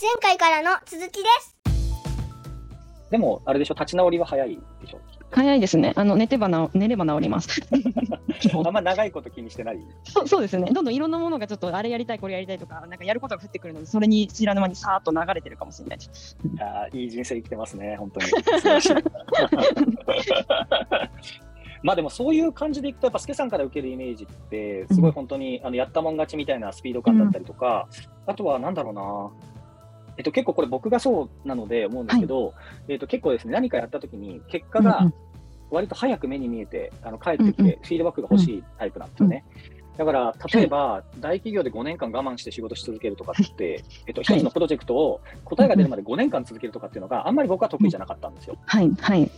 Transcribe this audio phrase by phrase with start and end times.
[0.00, 1.56] 前回からの続きです。
[3.10, 5.00] でも、あれでしょ、立ち直りは早いでしょ。
[5.30, 5.92] 早いですね。
[5.96, 7.60] あの寝てばな寝れば治ります。
[8.64, 9.78] あんま長いこと気にしてない。
[10.04, 10.70] そうそうですね。
[10.72, 16.36] どんどんいろんなものがちょっとあれやりたいこれやりたいとかなんかやることが降ってくるのでそれに知らぬ間にさーっと流れてるかもしれないです。
[16.92, 18.26] いいい人生生きてますね、本当に。
[21.82, 27.88] まあでもそういう感じでいくと、やっぱスケさんから受けるイメージって、すごい本当に、あのやったもん勝ちみたいなスピード感だったりとか、
[28.26, 29.30] あとはなんだろうな、
[30.16, 32.54] えっと、結構これ僕がそうなので思うんですけど、
[32.88, 35.10] えっと、結構ですね、何かやったときに結果が
[35.70, 39.44] 割と早く目に見えて、あの帰ってきて、フィードバックが欲しいタイプなんですよね。
[39.96, 48.56] だから、例えば、大企業で5年間我慢して仕事し続けるとかって、えっと、一つのプロジェクトを答えが出るまで5年間続けるとかっていうのがあんまり僕は得意じゃなかったんですよ。
[48.66, 48.90] はい。
[48.98, 49.30] はい。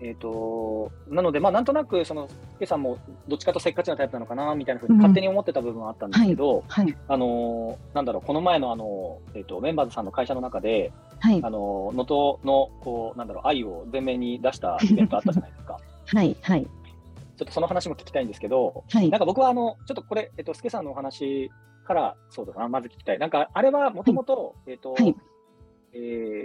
[0.00, 2.28] えっ、と、なので、まあ、なんとなく、その、
[2.58, 6.96] ケさんもどっちかとせっかちなタイプなのかな、みたいなふうに勝手に思ってた部分はあったんですけど、はい。
[7.08, 11.40] あのーなんだろう、この前のあの、えっ、と、メンバーズさんの会社の中で、はい。
[11.42, 15.80] あのー、能登の、こう、なんだろう、愛を前面に出したイベントあったじゃないですか。
[16.14, 16.64] はいはい。
[16.64, 19.10] ちょっとその話も聞きたいんですけど、はい。
[19.10, 21.50] なんか僕はあの、ちょっとこれ、えっと、スケさんのお話
[21.84, 23.18] から、そうだな、まず聞きたい。
[23.18, 25.14] なんか、あれはもともと、えっと、はい。
[25.92, 25.98] え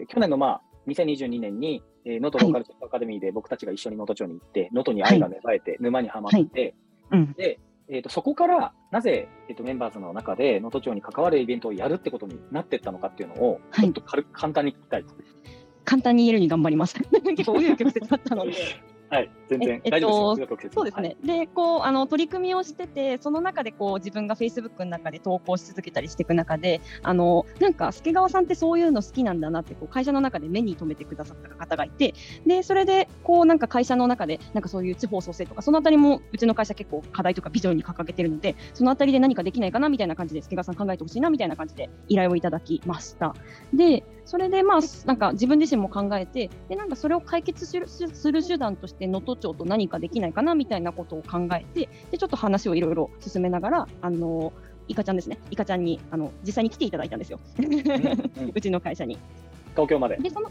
[0.03, 6.73] ー去年のまあ、2022年に、えー、能登ローカルアカデミーで僕たちが一緒に能登町に行って、能登に愛が芽生えて、沼にはまって、
[7.11, 15.05] うんで、えーと、そこから、なぜ、えーと、メンバーズの中で能登町に関わるイベントをやるってことになってったのかっていうのを、はいちょっと軽く簡単に聞きたい。
[15.83, 16.95] 簡単に言えるに頑張ります。
[17.11, 18.53] 結構紆余曲折だったので。
[19.11, 20.37] はい、全然ええっと
[20.73, 21.17] そうですね。
[21.21, 32.13] で、こう、あの、取り組みをしてて、その中で、こう、自分が Facebook の中で投稿し続けたりしていく中で、あの、なんか、助川さんってそういうの好きなんだなって、こう、会社の中で目に留めてくださった方がいて、
[32.45, 43.35] で、それで、こう、なんか会社の中で、なんかそういう地方創生とか、そのあたりも、うちの会社結構課題とかビジョンに掲げてるので、そのあたりで何かできないかなみたいな感じで、助川さん考えてほしいなみたいな感じで依頼をいただきました。
[43.73, 47.79] で、それでまあ、なんか自分自身も考えて、で、なんかそれを解決す
[48.31, 54.53] る手段として、能登町と何かできないかなみたいなことを考えて、で、ちょっと話をいろいろ進めながら、あの、
[54.87, 57.39] イカちゃんですね、イカちゃんにあの実際に来ていただいたんですよ、
[58.53, 59.17] う ちの会社に。
[59.71, 60.17] 東京まで。
[60.17, 60.49] で、その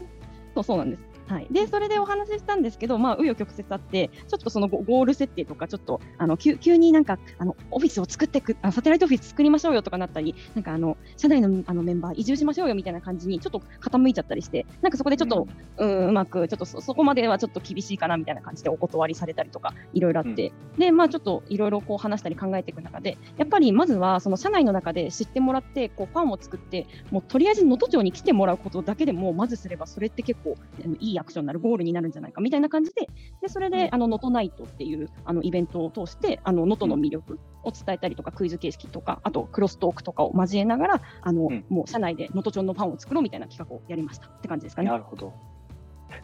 [0.55, 1.10] そうそうなんです。
[1.27, 33.07] はい、でそれでお話ししたんですけど、まあ紆余曲折あって、ちょっとそのゴゴール設定とか、ちょっとあの急急になんかあのオフィスを作ってくあ、サテライトオフィス作りましょうよとかなったり、なんかあの社内のあのメンバー移住しましょうよみたいな感じにちょっと傾いちゃったりして、なんかそこでちょっと、うん、うまく、ちょっとそそこまではちょっと厳しいかなみたいな感じでお断りされたりとか、いろいろあって、で、まあちょっといろいろこう話したり考えていく中で、やっぱりまずはその社内の中で知ってもらって、こうファンを作って、もうとりあえず能登町に来てもらうことだけでも、まずすれば、それって結構あのいいアクションになる、ゴールになるんじゃないかみたいな感じで、
[33.41, 44.89] でそれで、あの能登ナイトっていうあのイベントを通して、あの能登の魅力を伝えたりとか、クイズ形式とか、あとクロストークとかを交えながら、あのうんもう社内で能登町のファンを作ろうみたいな企画をやりましたって感じですかね。
[44.89, 45.33] なるほど。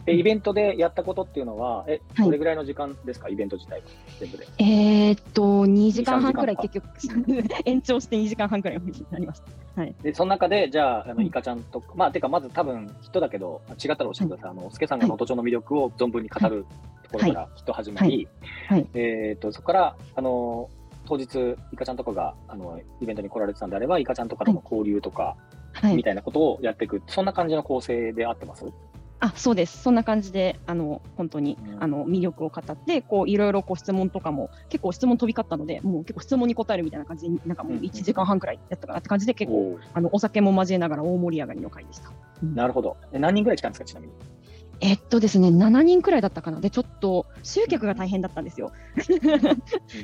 [0.06, 2.26] で、イベントでやったことっていうのは、え、はい。
[2.26, 3.86] どれぐらいの時間ですか、イベント自体は、
[4.18, 4.46] 全部で。
[4.58, 6.88] えーっと、2時間半くらい2 3結局、
[7.64, 9.84] 延長して2時間半くらいになりました。
[10.02, 14.50] で、その中で、じゃあ、あの、うんイカちゃんとか、まあ、てか、まず多分、人だけど、違ったら教えてください。
[14.50, 16.64] あの、スケさんが能登町の魅力を存分に語る
[17.04, 18.28] ところから、きっと始まり、
[18.66, 18.80] はい。
[18.80, 18.86] はい。
[18.94, 20.68] えっと、そこから、あの、
[21.06, 25.36] 当日、イカちゃんとかが、あの、イベントに来られてたんであれば、イカちゃんとかとの交流とか、
[25.72, 28.64] はい、みたいなことをやっていく、そんな感じの構成で合ってます？
[29.20, 42.12] あそうです、そんな感じで、あの本当に、うんあの魅力を語って、こういろいろこう質問とかも、結構質問飛び交ったので、もう結構質問に答えるみたいな感じで、なんかもううん1時間半くらいやったかなって感じで、結構、おーあのお酒も交えながら大盛り上がりの回でした。
[42.42, 42.96] なるほど。
[43.12, 44.12] え何人ぐらい来たんですか、ちなみに？
[44.80, 48.72] えっとですね、7人くらいだったかな、でちょっと集客が大変だったんですよ。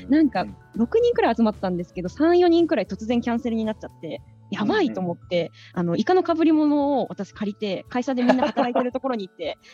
[0.08, 4.20] なんかう6人くらい集まったんですけど、3、4人くらい突然キャンセルになっちゃって、
[4.50, 9.58] やばいと思って、あのイカのかぶり物を私借りて、会社でみんな働いてるところに行って、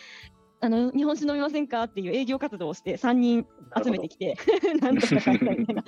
[0.62, 3.46] あの日本酒飲みませんかっていう営業活動をして、3人
[3.82, 4.36] 集めてきて、
[4.82, 5.82] なんとか買いたいみたいな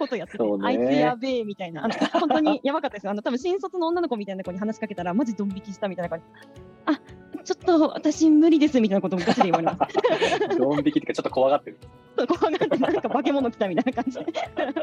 [0.00, 3.12] ことやってて、ねあいつやべえみたいな、あの本当にやばかったですよ。
[3.12, 6.24] あの多分新卒の女の子みたいな子に話しかけたら、マジドン引きしたみたいな感じ。
[6.86, 7.00] あ
[7.44, 9.96] ちょっと私無理ですみたいなことをガチで言われます。
[10.58, 11.78] ドン引きってか、ちょっと怖がってる。
[12.26, 14.26] 怖がってなんか化け物来たみたいな感じで。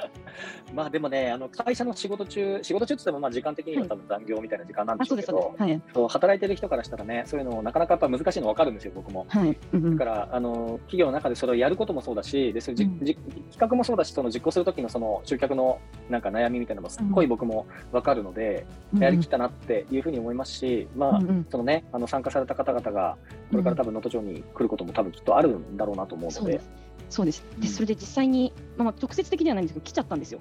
[0.74, 5.82] まあでもね、あの会社の仕事中、仕事中って言ってもまあ時間的には多分残業みたいな時間なんであ、しけどそうです。、はい。
[5.94, 9.26] そう働いてる人からしたらね、そういうのなかなかやっぱ難しいの分かるんですよ、僕も。
[9.30, 9.58] はい。
[9.74, 18.66] うんうんだからあの企業の中でそれをやることもそうだし、でそれじうんじ企画もそうだし、その実行するときのその集客のなんか悩みみたいなのもすっごい僕も分かるので、
[18.98, 23.18] やりきったなっていうふうに思いますし、まあ、うんうんそのね、あの参加された方々が、
[23.50, 26.70] これから多分能登町に来ることも多分きっとあるんだろうなと思うのでそうで、す。
[27.10, 27.46] そうです。
[27.56, 30.40] うんで、それで実際に、まあ、直接的ではないんですけど、来ちゃったんですよ。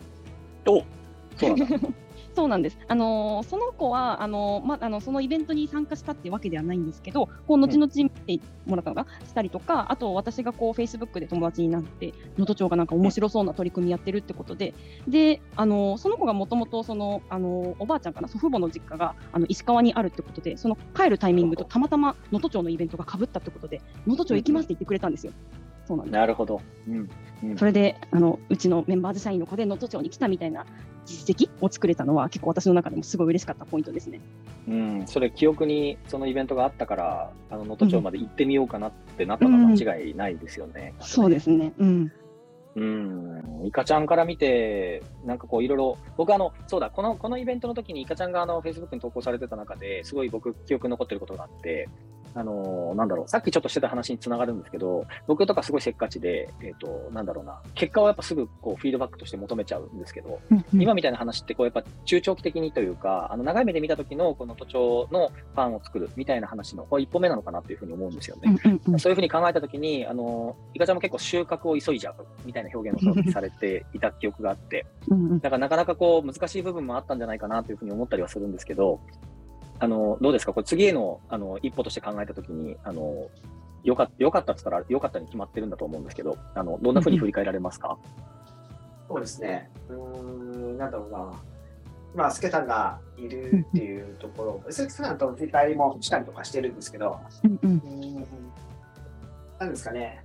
[0.67, 0.83] お
[1.37, 1.79] そうなんだ。
[2.35, 2.79] そうなんです。
[2.89, 14.75] あのーその子はあのーまあのそのイベントに参加したっていうわけではないんですけど、こう後々見てもらったのがしたりとか、あと私がこうフェイスブックで友達になって、能登町がなんか面白そうな取り組みやってるってことで、
[15.09, 25.33] で、あのーその子がもともとそのあのーおばあちゃんかな祖父母の実家があの石川にあるってことで、その帰るタイミングとたまたま能登町のイベントが被ったってことで、能登町行きますって言ってくれたんですよ。
[25.87, 26.15] そうなんです。
[26.15, 26.61] なるほど。
[26.89, 26.97] うん。
[26.97, 30.65] うんそれであのうちのメンバーズ社員の子で能登町に来たみたいな
[31.07, 34.21] 実績を作れたのは結構私の中でもすごい嬉しかったポイントですね。
[34.69, 40.95] うん、それ記憶にそのイベントがあったから、あの能登町まで行ってみようかなってなったのは間違いないですよね。
[41.01, 41.73] そうですね。
[41.79, 42.13] うん。
[42.77, 51.89] うん、イカちゃんから見て、なんかこういろいろ、僕あの、そうだ、この、このイベントの時にイカちゃんがあの、Facebook に投稿されてた中で、すごい僕、記憶に残ってることがあって、
[52.35, 60.41] あのーなんだろう、さっきちょっとしてた話につながるんですけど、僕とかすごいせっかちで、えっ、と、なんだろうな、結果をやっぱすぐこう、フィードバックとして求めちゃうんですけど、
[60.73, 68.57] 今みたいな話ってこうやっぱ中長期的にというか、あの長い目で見た時のこの都庁のファンを作るみたいな話のこう一歩目なのかなっていうふうに思うんですよね。
[68.65, 68.99] うんうんうん。
[68.99, 72.15] そういうふうに考えた時に、あの、イカちゃんも結構収穫を急いじゃう
[72.45, 74.87] みたいな表現をされていた記憶があって、
[75.41, 79.01] だからなかなかこう難しい部分もあったんじゃないかなというふうに思ったりはするんですけど、
[79.85, 80.55] あの、どうですか？
[80.55, 83.29] これ次へのあの一歩として考えた時に、あの、
[83.83, 87.99] よかよかったって言ったらよかったに決まってるんだと思うんですけど、あの、どんなふうに振り返られますか、
[89.09, 89.71] そうですね。
[89.91, 89.97] うー
[90.75, 91.33] ん、なんだろうな。
[92.15, 98.27] まあ、スケさんがいるっていうところ、スケさんと振り返りもしたりとかしてるんですけど、うんうんうーん、
[99.59, 100.25] なんですかね。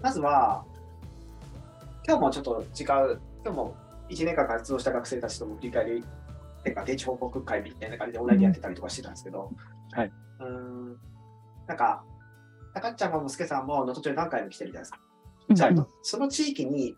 [0.00, 0.64] まずは、
[2.06, 3.74] 今日もちょっと違う、今日も
[4.08, 6.04] 1年間活動した学生たちとも振り返り、
[6.62, 9.50] てか、定期報告会みたいな感じでオンラインでやってたりとかしてたんですけど、
[9.92, 10.12] はい。
[10.40, 10.96] うーん、
[11.66, 12.04] なんか、
[12.74, 15.00] 高っちゃんもスケさんも能登町に何回も来てるじゃないですか。
[15.50, 16.96] じゃあ、その地域に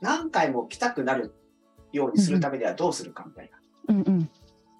[0.00, 1.34] 何回も来たくなる
[1.92, 3.50] ようにするためにはどうするかみたい
[3.88, 3.94] な。
[3.94, 4.26] うんうん。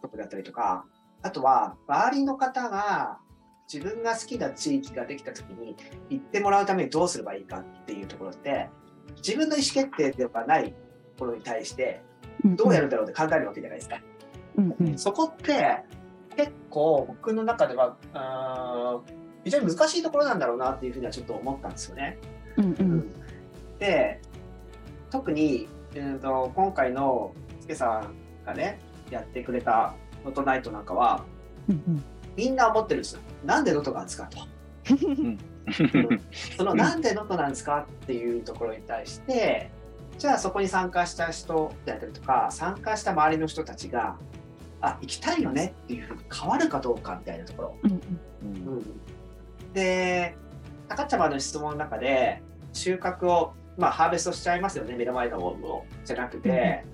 [0.02, 0.84] ところだったりとか、
[1.22, 3.18] あとは周りの方が
[3.72, 5.76] 自分が好きな地域ができたときに
[6.08, 8.70] 行ってもらうためにどうすればいいかっていうところって、
[9.16, 10.74] 自分の意思決定ではないと
[11.18, 12.09] ころに対してうん
[12.44, 14.00] どうやるんだろうって考えるわけじゃないですか。
[14.56, 15.82] うんうんそこって
[16.36, 19.12] 結構僕の中ではあー
[19.44, 22.18] 非常に難しいところなんだろうなっていうふうにはちょっと思ったんですよね。
[22.56, 23.12] うんうん
[23.78, 24.20] で
[25.10, 28.78] 特に、うん、と今回のスケさんがね
[29.10, 29.94] やってくれた
[30.24, 31.24] 「ノートナイト」なんかは
[31.68, 32.04] うん
[32.36, 33.20] みんな思ってるんですよ。
[33.44, 34.38] なんで能登なんですかと。
[34.90, 35.38] うん
[36.56, 39.70] そのなんで能登なんですかっていうところに対して
[40.20, 44.18] じゃあそこに参加した人であったりとか参加した周りの人たちが
[44.82, 47.76] あ行きたいよねっていうふうに変わるかどうかみたいなところ。
[47.84, 48.68] うんうん。
[48.68, 48.84] うん。
[49.72, 50.36] で、
[50.90, 52.42] 赤ちゃまの質問の中で、
[52.74, 56.84] 収穫を、まあ、ハーベストしちゃいますよね、目の前のものじゃなくて、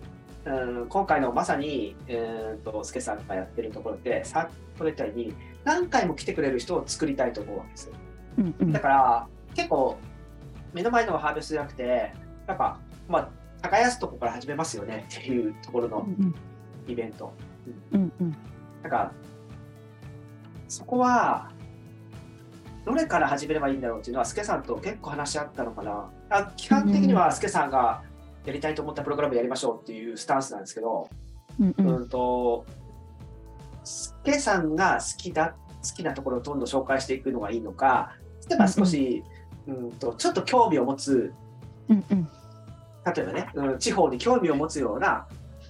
[0.44, 0.50] う
[0.84, 5.34] ん、今回のまさに、うんと、スケさんがやってるところで、さっき言ったように、
[5.64, 7.94] 何回も来てくれる人を作りたいと思うわけですよ。
[8.38, 8.72] うんうん。
[8.72, 9.96] だから、結構、
[10.72, 12.12] 目の前のハーベストじゃなくて、
[12.46, 13.30] やっぱ、まあ、
[13.62, 16.34] 耕すとこから始めますよねっていうところのうん
[16.88, 17.32] イベント。
[17.92, 18.36] うんうん。
[18.82, 19.12] なんか、
[20.68, 21.50] そこは、
[22.84, 26.10] どれから始めればいいんだろうっていうのは、スケさんと結構話し合ったのかな。
[26.30, 28.02] あ期間的にはスケさんが
[28.44, 31.08] やりたいと思ったプログラムやりましょうっていうスタンスなんですけど、
[31.60, 32.64] うんううんんと、
[33.82, 38.12] スケさんが好きだ、好きなところをどんどん紹介していくのがいいのか、
[38.48, 39.24] 例えば少し、
[39.66, 41.32] うんと、ちょっと興味を持つ、
[41.88, 42.28] うんうん
[43.14, 45.26] 例えばね、うん、地方に興味を持つような、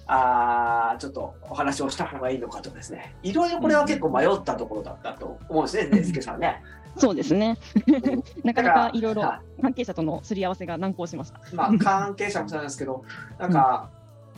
[0.07, 6.63] あーちょっとお話をした方がいいのかとかですね、いろいろこれは結構迷ったところだったと思うんですね、ねスケさんね。
[6.97, 7.57] そうですね。
[8.43, 11.39] なかなかいろいろは関係者とのすり合わせが難航しました。
[11.53, 13.03] まあ、関係者もそうなんですけど、
[13.37, 13.89] なんか、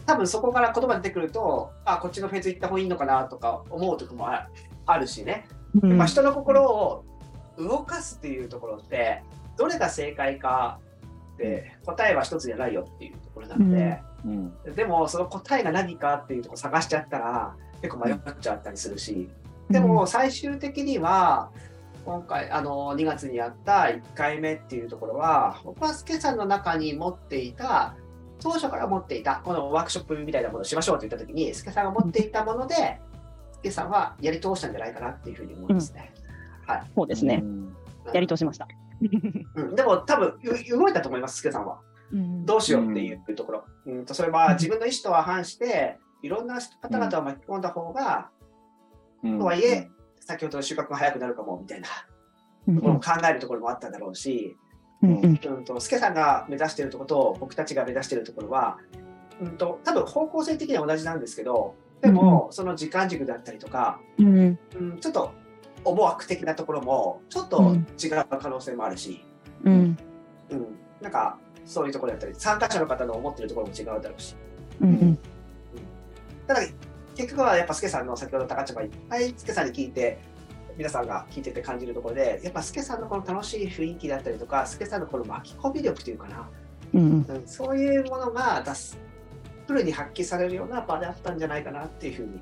[0.05, 4.49] 多分そこから言葉出てくると、あ、こっちのフェーズ行った方がいいのかなとか思うとこもあ
[4.85, 5.47] あるしね、
[5.81, 5.97] うん。
[5.97, 7.05] まあ、人の心を
[7.57, 9.23] 動かすっていうところって、
[9.55, 10.79] どれが正解か
[11.85, 14.75] 答えは一つじゃないよっていうところなので、うん。
[14.75, 19.29] でもその答えが何かっていうところ探しちゃったら結構迷っちゃったりするし、
[19.69, 21.51] でも最終的には
[22.05, 27.95] 今回あの2月にやった1回目っていうところは僕はスケさんの中に持っていた
[28.41, 32.99] 当初から持っていたこのワークショップみたいなものをしましょうって言った時にスケさんが持っていたもので
[33.51, 36.13] スケさんはやり通したんじゃないかなっていうふうに思いますね。
[36.65, 36.83] はい。
[36.95, 37.41] そうですね。
[37.43, 37.45] う。
[37.45, 37.75] ん。
[38.13, 38.67] やり通しました。
[39.55, 41.79] うん、でも多分う動いたと思いますスケさんは。
[42.11, 42.45] うん。
[42.45, 48.29] どうしようっていうところ、うん、とそれは自分の意思とは反していろんな方々を巻き込んだ方が、
[49.23, 49.39] うん。
[49.39, 49.89] とはいえ、
[50.19, 51.87] 先ほどの収穫が早くなるかもみたいな
[52.67, 52.75] うん。
[52.75, 54.57] ところも考えるところもあっただろうし、
[55.01, 55.37] うん。
[55.37, 58.77] と、スケさんが目指しているところと僕たちが目指しているところは
[59.41, 64.59] うんと多分方向性的には同じなんですけどでも、その時間軸だったりとか、うん。
[64.75, 65.33] うん、ちょっと
[65.83, 69.23] 思惑的なところもちょっと違う可能性もあるし、
[69.63, 69.97] うん。
[70.49, 70.65] うん、
[71.01, 74.35] なんかそういうところだったり参加者の方の思ってるところも違うだろうし。
[74.81, 75.17] うん
[76.47, 76.61] ただ
[77.15, 80.17] 結局はやっぱスケさんの先ほど高千葉いっぱいスケさんに聞いて
[80.77, 86.49] 皆さんが聞いてて感じるところでやっぱスケさんのこの楽しい雰囲気だったりとかスケさんのこの巻き込み力というかな、
[86.93, 87.01] うん。
[87.01, 88.97] うん、そういうものが出す
[89.67, 92.41] フルに発揮されるような場であったんじゃないかなっていうふうに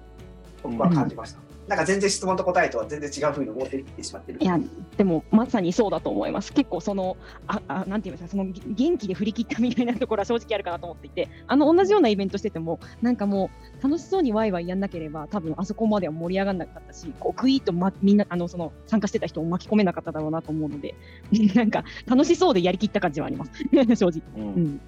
[0.63, 1.46] 僕は感じました。
[1.67, 4.39] なんか全然質問と答えとは全然違うふうに思っていってしまってる。
[4.41, 4.57] いや
[4.95, 6.53] でもまさにそうだと思います。
[6.53, 20.95] 結構そのああなんていうんですかそのげ元気で振り切ったみたいなところは正直あるかなと思っていて、あの同じようなイベントしててもなんかもう楽しそうにワイワイやんなければ多分あそこまでは盛り上がらなかったし、こうグイッと、ま、みんなあのその参加してた人を巻き込めなかっただろうなと思うので、
[21.53, 23.51] なんか楽しそうでやりきった感じはあります。
[23.95, 24.21] 正直。
[24.37, 24.81] うんうん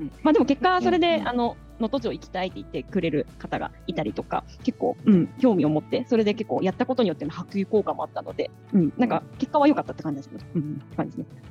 [0.00, 0.12] うん。
[0.22, 10.32] まあでも結果それで、あの能登町行きたいって言ってくれる方がいたりとか結構、うん、興味を持ってそれで結構やったことによっての波及効果もあったので、うん、なんか結果は良かったって感じです。
[10.32, 10.38] ね。
[10.56, 11.42] うん、感じですね。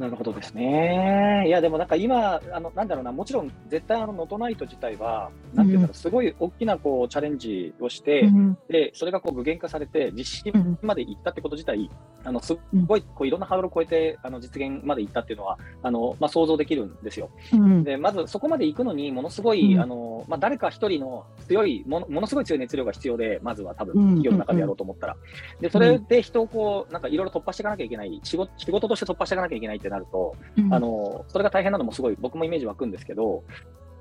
[0.00, 1.44] なるほどですね。
[1.46, 8.58] いや、でもなんか今、あのなんだろうな、もちろん絶対あのノートナイト自体は、なんていうんだろう、すごい大きなこうチャレンジをして、うん。
[8.70, 10.78] で、それがこう具現化されて、実施うん。
[10.80, 11.90] まで行ったってこと自体、
[12.24, 17.28] あのすごいこういろんなハードルを超えてあの実現まで行ったっていうのは、あのまあ、想像できるんですよ。
[17.52, 17.84] うん。
[17.84, 19.80] で、まずそこまで行くのに、ものすごい、うん。
[19.82, 24.08] あのまあ、誰か一人の強いもの、ものすごい強い熱量が必要で、まずは多分、うん。
[24.16, 25.16] 企業の中でやろうと思ったら。
[25.60, 30.36] で、それで人をこう、なんかいろいろ突破していかなきゃいけない、仕事仕事として突破していかなきゃいけないってなると、
[30.70, 33.44] あのそれが大変なのもすごい僕もイメージ湧くんですけど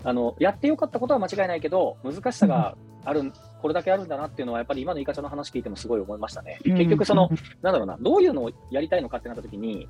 [0.04, 3.32] あのやってよかったことは間違いないけど難しさがある、
[3.62, 6.60] これだけあるんだなっていうのはやっぱり今のイカちゃんの話聞いてもすごい思いましたね。
[6.64, 7.30] 結局その、
[7.62, 9.88] なんだろうなどういうのをやりたいのかってなった時に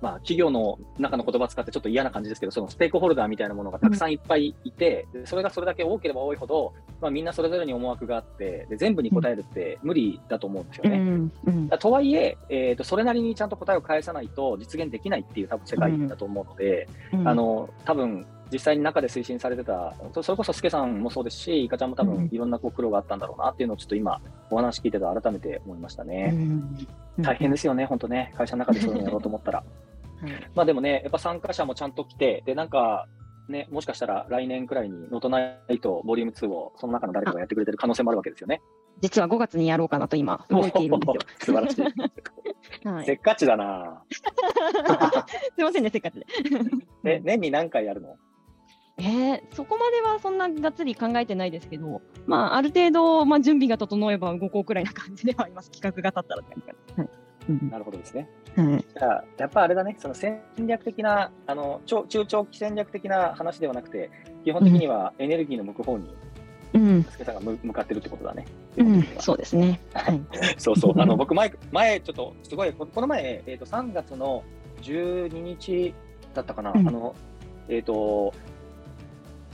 [0.00, 10.96] まあ、企業の中の言葉を使ってちょっと嫌な感じですけど、そのステークホルダーみたいなものがたくさんいっぱいいて、でそれがそれだけ多ければ多いほど、まあ、みんなそれぞれに思惑があってで、全部に答えるって無理だと思うんですよね。
[10.98, 26.32] うんうんだとはいええーと、それなりにちゃんと答えを返さないと実現できないっていう多分世界だと思うので、うんあの多分実際に中で推進されてた、そそれこそスケさんもそうですし、イカちゃんも多うん分いろんなこう苦労があったんだろうなっていうのをちょっと今、お話聞いてて改めて思いましたうね。
[26.32, 26.76] ん
[27.20, 29.62] 大変ですよね、本当ね、会社の中でそういうのやろうと思ったら。
[30.20, 33.06] はいまあでもね、やっぱ参加者もちゃんと来て、で、なんか、
[33.48, 38.62] ね、もしかしたら来年くらいに、ノートナイトボリューム2をその中の誰かがやってくれてる可能性もあるわけですよね。
[39.00, 41.20] 実は5月にやろうかなと今動いているんですよ。
[41.38, 42.86] 素晴らしい。
[42.86, 44.22] はい、せっかちだな す
[45.56, 46.26] みませんね、せっかちで。
[47.04, 48.16] え、 年に何回やるの？
[48.98, 55.70] えー、そこまではそんながっつり考えてないですけど、まあ、ある程度、まあ、準備が整えば5個くらいな感じではあります。
[55.70, 56.94] 企画が立ったらって感じ。
[57.00, 57.29] はいうん
[57.70, 58.28] なるほどですね。
[58.56, 64.10] はいじゃあ、やっぱあれだね、その戦略的な、あの超中長期戦略的な話ではなくて、
[64.44, 66.14] 基本的にはエネルギーの向く方に、
[66.72, 68.46] うん助さんが向向かってるってことだね。
[68.76, 69.80] うんそうですね。
[69.92, 70.20] はい。
[70.58, 71.00] そうそう。
[71.00, 74.44] あの、僕前、前、ちょっと、すごい、ここの前、えっ、と、3月の
[74.82, 75.94] 12日
[76.34, 77.14] だったかな、うんあの、
[77.68, 78.32] えっ、と、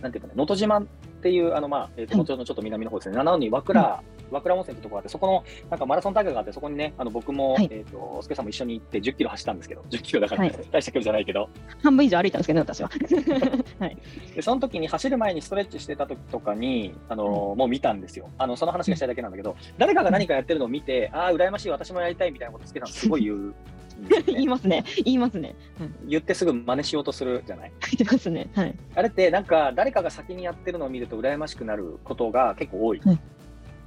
[0.02, 0.82] なんていうかね、能登島
[1.26, 7.68] っていう、あの、まあ、えっ、と、うん能登のちょっと南の方ですね、七尾に和倉、和倉温泉ってとこがあって、そこの、なんかマラソン大会があって、そこにね、あの、僕も、はい。
[7.70, 10.52] えっ、と、スケさんも一緒に行って10キロ走ったんですけど、10キロだから、はい。
[10.70, 11.48] 大した距離じゃないけど、
[11.82, 12.90] 半分以上歩いたんですけどね、私は。
[13.80, 13.96] はい。
[14.36, 18.30] でその時に走る前にストレッチしてた時とかに、あのもう見たんですよ。
[18.38, 23.54] あのその話がしたいだけなんだけど、誰かが何かやってるのを見て、ああ、羨ましい、私もやりたいみたいなことつけたのすごい言う
[24.26, 24.84] 言いねますね。
[25.04, 25.54] 言いますね。
[25.78, 27.72] はい言ってすぐ真似しようとするじゃない？
[27.82, 28.48] 言ってますね。
[28.54, 28.74] はい。
[28.94, 33.18] あれってなんか誰かが先にやってるのを見ると羨ましくなることが結構多い、うん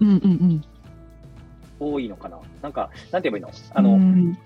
[0.01, 0.61] うんうん。
[1.79, 2.39] 多いのかな？
[2.61, 3.59] なんか、なんて言えばいいの？
[3.73, 4.37] あの、うん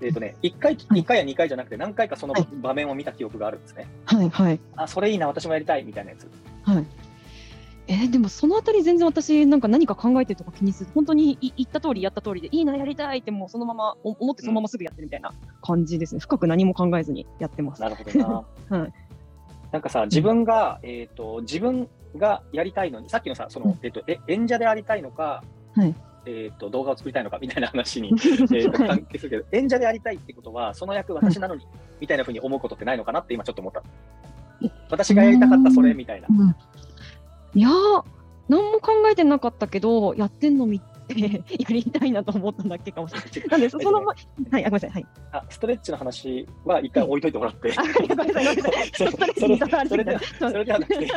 [0.00, 3.86] えっ、とね、1回、はい一回や2回じゃなくて何回かそのはい場面を見た記憶があるんですね。
[4.04, 6.28] はいはいあ、それいいな、私もやりたいみたいなやつ。
[6.62, 6.86] はい。
[7.90, 17.80] えーでもそのあたり全然私なんか何か考えてるとか気にせず本当にい言った通りやった通りでいいなやりたいってもうそのままお思ってそのまますぐやってるみたいな感じですね、深く何も考えずにやってます。
[17.80, 18.44] なるほどな。
[18.78, 18.92] はい
[19.70, 31.66] なんかさ、自分が、えっ、と、自分がやりたいのに、さっきのさ、その、うんえっ、と、え演者でありたいのか、はいえっ、と、動画を作りたいのかみたいな話に、 えーとはい関係するけど、演者でありたいってことは、その役私なのに、
[32.00, 33.82] みたいなふうに思うことってないのかなって今ちょっと思った。
[34.90, 36.28] 私がやりたかったそれみたいな。
[37.54, 38.04] うんいやー
[38.48, 40.86] 何も考えてなかったけどやってんの見て
[41.18, 43.30] やりたいなと思っただけかもしれない。
[43.48, 44.14] なんでそそのま
[44.50, 45.06] はいあごめんなさいはい。
[45.32, 47.72] あストレッチの話は一回置いといてもらって。
[47.76, 48.90] あごめんなさいごめんなさい。
[48.92, 51.08] それストレッチそれではそれではなくて、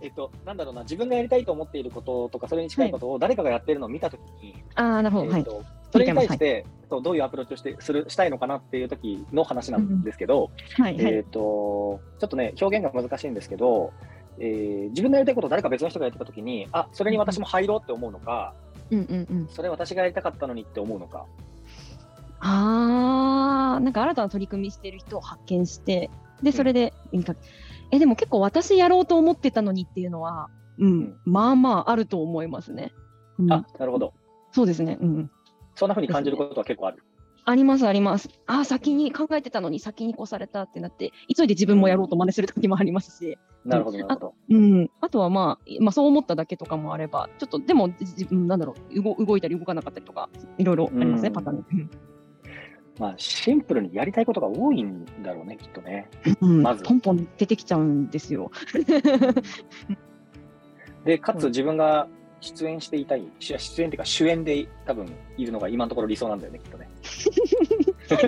[0.00, 5.40] えっと、なんだろうな、自分がやりたいと思っていることとか、それに近いことを誰かがやってるのを見たときに、ああなるほどはい。
[5.40, 11.04] えっとそれに対して、そうどういうアプローチをしてするしたいのかなっていう時の話なんですけど、はいはい。
[11.04, 13.92] えっ、と、ちょっとね、表現が難しいんですけど、
[14.38, 18.54] えー自分のやりたいことを誰か別の人がやってた時に、あそれに私も入ろうって思うのか、
[18.90, 19.48] うんうんうん。
[19.48, 21.26] それ私がやりたかったのにって思うのか。
[22.40, 26.10] ああ、なんか新たな取り組みしてる人を発見して、
[26.42, 27.34] で、んそれで、なんか
[27.92, 30.48] え、でも結構私やろうと思ってたのにっていうのは、
[30.78, 32.92] うん、んまあまああると思いますね。
[33.38, 34.14] うんあ、なるほど。
[34.50, 34.98] そうですね。
[35.00, 35.30] うん。
[35.74, 37.02] そんな風に感じることは結構ある。
[37.44, 38.28] ありますあります。
[38.46, 44.34] ああ、先に考えてたのに先に越されたってなって、急いで自分もやろうと真似する時もありますし、なるほど、なるほど。
[44.50, 51.90] うん、あとはまあ、まあ、そう思っただけとかもあれば、ちょっとでも、自分なんだろう動、動いたり動かなかったりとか、いろいろありますね、うんパターンうん
[52.98, 56.08] まあ、シンプルにやりたいことが多いんだろうね、きっとね。
[56.40, 56.62] うん。
[56.62, 58.50] まずポンポン出てきちゃうんですよ。
[61.04, 62.06] で、かつうん自分が
[62.42, 65.06] 出演していたい、し出演っていうか主演で多分
[65.38, 66.88] いるのが今のところ理想なんだよね、きっとね。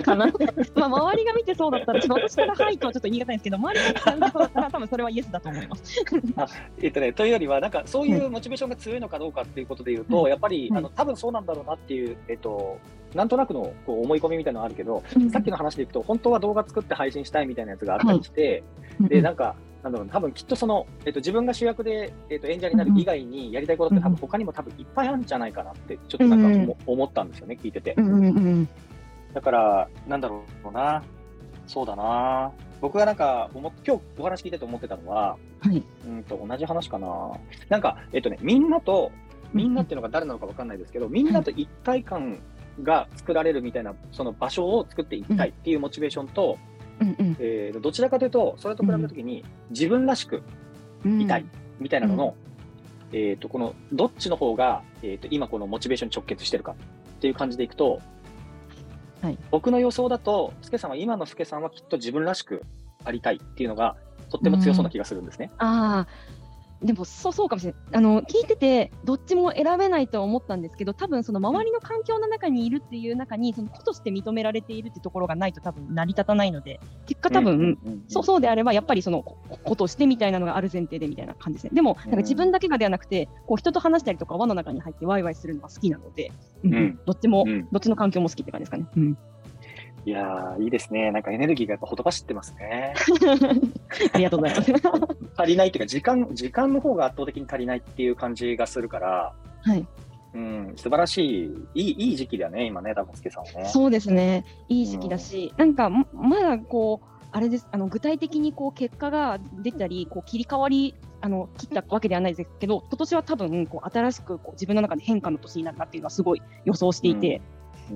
[0.01, 0.25] かな。
[0.75, 6.05] まあ、周りが見てそうだったら、ちょっと私からはいとはちょっと言い難いんですけど、周りが見てそうだったら、多分それはイエスだと思います。
[6.81, 12.77] えっとね、というよりは、なんかそういうモチベーションが強いのかどうかっていうことで言うと、うんやっぱり、うんあの多分そうなんだろうなっていう、えっと、
[13.13, 18.63] なんとなくのこう思い込みみたいなのはあるけど、さっきの話でいくと、本当は動画作って配信したいみたいなやつがあったりして、
[19.01, 19.55] で、なんか、
[19.85, 27.93] なんだろうな、多分きっとその、えっと、自分が主役で、えっと、演者になる以外にやりたいことって多分他にも多分いっぱいあるんじゃないかなって、ちょっとなんか思,、思ったんですよね、聞いてて。
[27.95, 28.69] うんうんうん
[29.35, 31.03] だから、なんだろうな、
[31.67, 32.51] そうだな、
[32.81, 35.83] 僕がなんか思っ、今日お話聞いてて思ってたのは、はい。
[36.07, 37.33] うんと同じ話かな。
[37.69, 39.11] なんか、えっとね、みんなと、
[39.53, 42.39] みんなっていうのが誰なのか分かんないですけど、みんなと一体感
[42.81, 50.43] が作られるみたいな、その場所を作っていきたいっていうモチベーションと、うんうんえーどちらかというと、それと比べたときに、自分らしく
[51.03, 51.21] うん。
[51.21, 51.45] いたい
[51.79, 52.35] みたいなのの、
[53.11, 56.75] えっと、この、どっちの方が、えっと、今このモチベーションに直結してるかっ
[57.19, 58.01] ていう感じでいくと、
[59.21, 59.37] はい。
[59.51, 62.63] 僕の予想だと、スケさんは、今のスケさんはきっと自分らしく
[63.03, 63.95] ありたいっていうのが、
[64.29, 65.51] とっても強そうな気がするんですね。
[65.57, 66.07] ああ、
[66.85, 67.81] でもそうそうかもしれない。
[67.93, 81.71] あの聞いててどっちも選べないとは思ったんですけど、多分その周りの環境の中にいるっていう中にその子として認められているってところがないと多分成り立たないので、結果多分、うんうんうんそうそうであればやっぱりそのこことしてみたいなのがある前提でみたいな感じですね。
[81.73, 86.31] でもなんか自分だけがではなくて、こう人と話したりとか輪の中に入ってワイワイするのが好きなので、
[86.63, 88.85] うんうんどっちも、うんどっちの環境も好きって感じですかね。
[88.95, 89.17] うん、
[90.05, 91.11] いやー、いいですね。
[91.11, 92.93] なんかエネルギーがやっぱほとばしってますね。
[94.13, 94.71] ありがとうございます。
[95.35, 99.87] 足りないっていうか、時間、時間の方が圧倒的に足りないっていう感じがするから、はい。
[100.35, 103.65] うん、素晴らしい、いい、いい時期だね、今ね、多分、すけさんはね。
[103.65, 117.41] そうですね、いい時期だし、なんかままだこう、あれですあの具体的にこう結果が出たり、こう切り替わりあの切ったわけではないですけど、今年は多分こう新しくこう自分の中で変化の年になるなっていうのはすごい予想していて、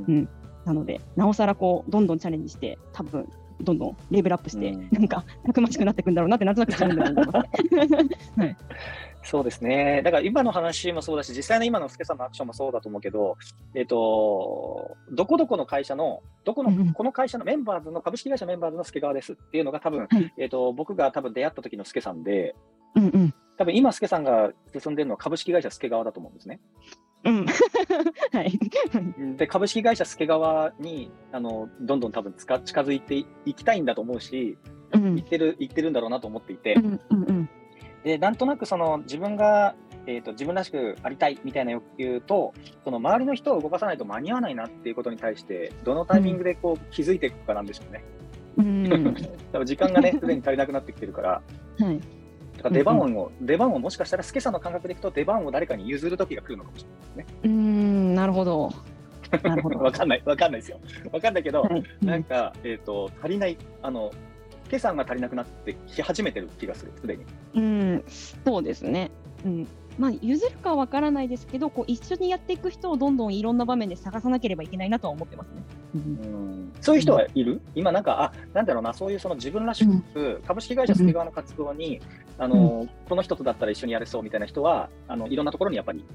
[0.07, 0.29] うんうん
[0.69, 3.27] なので、なおさらこうどんどんチャレンジして、多分
[3.61, 4.89] どんどんレベルアップして、うん。
[4.91, 8.55] なんかたくましくなっていくんだろうなって、なんとなく自分でも思 い。
[9.23, 10.01] そうですね。
[10.03, 13.35] だから今の話もそうだし、実際の今のすけさんのアクションもそうだと思うけど、
[13.73, 16.93] えっ、と、どこどこの会社の、どこの、うんうん。
[16.93, 20.33] この会社のメンバーズの、株式会社メンバーズの助川ですっていうのが多分、はい。
[20.37, 22.55] えっ、と、僕が多分出会った時のすけさんで、
[22.95, 23.33] うんうん。
[23.57, 26.61] 多分今すけさんが進んでるのは株式会社助川だと思うんですね。
[27.25, 27.45] うん。
[28.31, 28.59] はい。
[29.37, 34.57] で、株式会社助川に、あの、どんどん多分つか近づいていきたいんだと思うし、
[34.93, 35.15] うん。
[35.15, 37.49] 行ってる、行ってるんだろうなと思っていて、うんうんうん。
[38.03, 42.53] で、なんとなくその自分が、えー、と自分らしくありたいみたいな欲求と、
[42.83, 48.03] その周りの人を動かさないと間に合わないなっていうことに対して、どのタイミングでこう気づいていくかなんでしょうね。
[48.57, 49.15] うん。
[49.51, 51.41] 多分時間がね、すでに足りなくなってきてるから、
[51.79, 51.99] はい
[52.59, 58.69] だから出番を、出番をもしかしたら、スケさんの感覚でいくと、出番を誰かに譲る時が来るのかもしれうーんなるほど。
[59.43, 59.77] なるほない。
[59.77, 59.83] ど。
[59.85, 60.79] わかんない、わかんないですよ。
[61.11, 64.11] わかんないけど、はいなんか、えっ、と、足りない、あの、
[64.65, 67.25] スケさんが足りなくなってき始めてる気がする、すでに。
[67.55, 69.09] うん、そうですね。
[69.45, 69.67] うん、
[69.99, 75.63] まあ譲るかわからないですけど、こう一緒にやっていく人をどんどんいろんな場面で探さなければいけないなとは思ってますね。
[75.95, 76.01] うん。
[76.01, 76.71] うん。
[76.81, 81.99] そういう人はいる、今なんか、あなんだろうな、そういうその自分らしく、株式会社助川の活動に、
[82.37, 86.05] あのこの人とだったら一緒にやれそうみたいな人は、あのいろんなところにやっぱり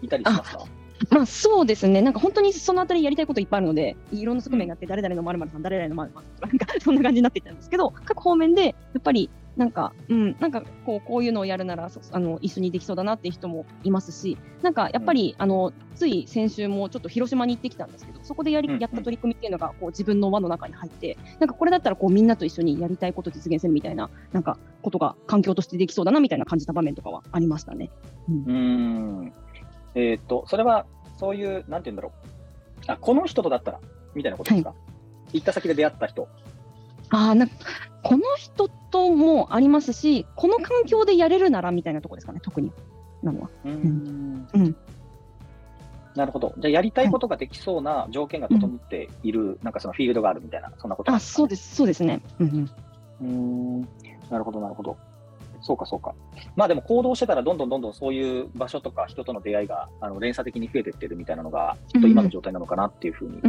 [0.00, 0.64] いたりしますか？
[1.10, 27.90] まあそうですね、なんか本当にそのあたりやりたいこといっぱいあるので、いろんな側面があって、誰々のまるさん、誰々のまるさん、なんかそんな感じになっていったんですけど、各方面でやっぱりなんか、うん、なんかこうこういうのをやるならそあの一緒にできそうだなっていう人もいますし、なんかやっぱり、あのつい先週もちょっと広島に行ってきたんですけど、そこでやりうんやった取り組みっていうのがこう自分の輪の中に入って、なんかこれだったらこうみんなと一緒にやりたいことを実現するみたいな、なんかことが環境としてできそうだなみたいな感じた場面とかはありましたね。
[28.28, 29.32] うーん。
[29.94, 30.84] えっ、と、それは、
[31.18, 32.36] そういう、なんて言うんだろう。
[32.86, 33.80] あ、この人とだったら、
[34.14, 34.74] みたいなことですか、
[35.32, 36.28] 行った先で出会った人。
[37.10, 37.54] ああ、なんか、
[38.02, 42.72] この人ともありますし、この環境でやれるならみたいなところですかね、特に。
[43.22, 43.50] なのは。
[43.64, 44.76] うーんうん
[46.14, 46.54] なるほど。
[46.56, 52.22] じゃあ、やりたいことができそうな条件が整っている、なんかそのフィールドがあるみたいな、そんなことあ、そうです、そうですね。
[52.38, 52.70] うんうん。
[53.20, 53.88] うーん。
[54.30, 54.96] なるほど、なるほど。
[55.60, 56.14] そうか、そうか。
[56.54, 63.42] まあでも行動してたら、どんどんどんどんそういう場所とか人との出会いがあの連鎖的に増えていってるみたいなのが、きっと今の状態なのかなっていうふうに。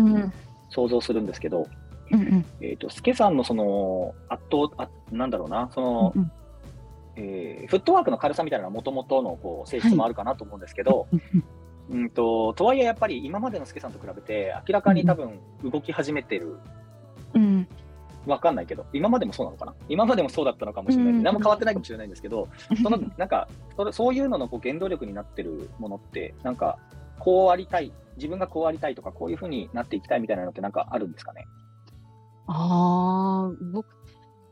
[0.70, 1.66] 想像するんですけど、
[2.12, 2.46] うんうん。
[2.62, 6.32] えっ、と、スケさんのその、圧倒、あなんだろうな、その、うん
[7.20, 11.44] えーフットワークの軽さみたいなのはもともとのこう性質もあるかなと思うんですけど、うん
[11.90, 12.10] うん。
[12.12, 16.58] と、とはいえやっぱり今までのスケさんと比べて、明らかに多分動き始めてる、
[17.34, 17.68] うん。
[18.28, 19.74] わかんないけど、今までもそうなのかな？
[19.90, 21.14] 今までもそうだったのかもしれない。
[21.14, 21.24] うん。
[21.24, 22.50] 何も変わってないかもしれないんですけど、
[22.84, 26.78] その、なんか、それそういうののこう原動力になってるものって、なんか、
[27.20, 31.48] こうありたい、自分がこうありたいとか、こういうふうになっていきたいみたいなのってなんかあるんですかね？
[32.48, 33.88] ああ、僕、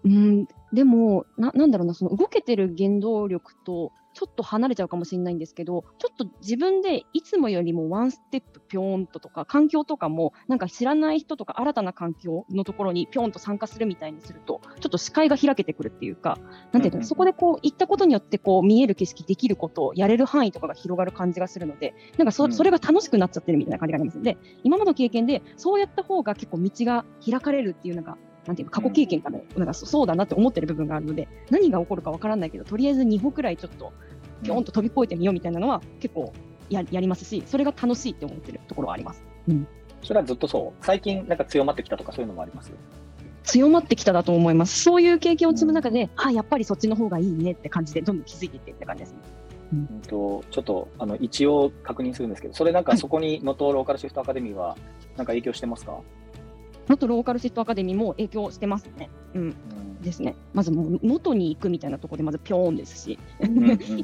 [0.04, 16.40] うん、でもな、なんだろうな、その動けてる原動力とちょっと離れちゃうかもしれないんですけど、ちょっと自分でいつもよりもワンステップぴょーんととか、環境とかも、なんか知らない人とか新たな環境のところにぴょんと参加するみたいにすると、ちょっと視界が開けてくるっていうか、
[16.72, 24.22] なんていうの、うんうんうんそこでこう行ったことによってこう見える景色、できること、やれる範囲とかが広がる感じがするので、なんかそ,、うんそれが楽しくなっちゃってるみたいな感じがあります。
[24.22, 33.94] で、今までの経験で、そうやった方が結構道が開かれるっていうのが、なんていうの過去経験から、なんかそそうだなって思ってる部分があるので、何が起こるかわからないけど、とりあえず2歩くらいちょっと、
[34.44, 36.34] ぴょんと飛び越えてみようみたいなのは、結構
[36.70, 39.24] ややりますし、それが楽しいって思ってるところはあります。
[40.02, 40.86] それはずっとそう。
[40.86, 42.72] 最近なんか強まってきたとかそういうのもあります？
[43.44, 44.82] 強まってきただと思います。
[44.82, 49.20] そういう経験を積む中で、あやっぱりそっちの方がいいねって感じで、どんどん気づいていってって感じですね。
[49.74, 54.78] うんとちょっとあの一応確認するんですけど、それなんかそこに能登ローカルシフトアカデミーは
[55.18, 56.02] なんか影響してますか、能
[56.94, 59.10] 登ローカルシフトアカデミーも影響してますね。
[59.34, 59.54] うん、うん
[60.06, 60.36] ですね。
[60.54, 63.20] まずもう能登に行くみたいなところでまずぴょーんですし、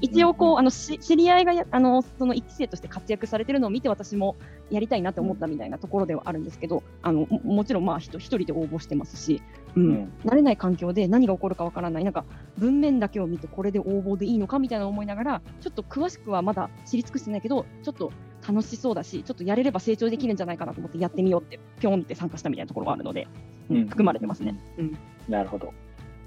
[0.02, 4.36] 一応こうあのし知り合いがやあのその一期生として活躍されてるのを見て私も
[4.70, 9.42] やりたいなって思ったみたいなところではあるんですけど、あのももちろんまあ人一人で応募してますし、
[9.76, 9.84] うん。
[9.84, 10.14] うん。
[10.26, 12.04] 慣れない環境で何が起こるかわからない。
[12.04, 12.26] なんか
[12.58, 18.12] 文面だけを見てこれで応募でいいのかみたいな思いながらちょっと詳しくはまだ知り尽くしてないけどちょっと
[18.48, 23.28] 楽しそうだしちょっとやれれば成長できるんじゃないかなと思ってやってみようってぴょんって参加したみたいなところがあるので、
[23.70, 24.54] うんうん含まれてますね。
[24.78, 24.98] うん
[25.30, 25.74] なるほど。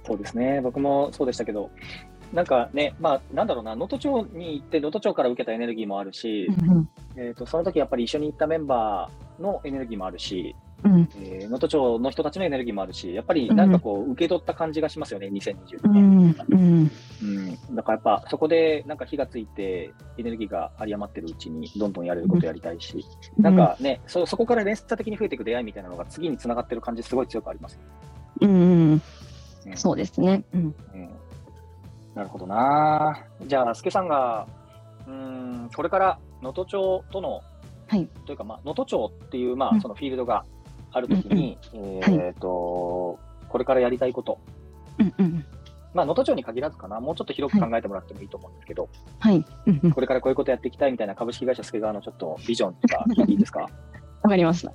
[0.07, 0.61] そうですね。
[0.63, 1.71] 僕もそうでしたけど、
[2.33, 6.49] なんかね、まあ、なんだろうな、能登町に行って、能登町から受けたエネルギーもあるし、
[7.17, 11.09] えー、とその時やっぱり一緒に行ったメンバーのエネルギーもあるし、うん。
[11.17, 16.29] えー能登町の人たちのエネルギーもあるし、やっぱりなんかこう、受け取った感じがしますよね、2020う年。
[16.29, 16.37] ん。
[16.51, 16.91] うん。
[17.23, 23.05] うん、だからやっぱそこでなんか火がついて、エネルギーが有り余ってるうちにどんどんやれることやりたいし、
[23.39, 27.79] なんかね、そそこから連鎖的に増えていく出会いみたいなのが次につながってる感じ、すごい強くあります。
[28.41, 28.55] うんう
[28.97, 29.03] ん。
[29.67, 29.77] うん。
[29.77, 30.45] そうですね。
[30.53, 30.75] うん。
[30.95, 31.11] うん。
[32.15, 33.19] なるほどな。
[33.47, 34.47] じゃあ、助さんが、
[35.07, 35.15] うー
[35.67, 37.43] ん、これから能登町との、
[37.87, 38.09] はい。
[38.27, 39.81] というか、まあ、能登町っていう、まあ、うん。
[39.81, 40.45] そのフィールドが
[40.95, 41.79] あるときに、ん
[42.13, 44.39] えっ、と、これからやりたいこと、
[44.99, 45.45] うんうん
[45.93, 48.89] まあ、能登町に限らずかな、もうちょっと広く考えてもらってもいいと思うんですけど、
[49.21, 49.45] はい。
[49.67, 49.93] うんうん。
[49.93, 53.69] これからこういうことやっていきたいみたいな株式会社助川のちょっとビジョンとか聞いていいですか？
[54.23, 54.73] わかりました。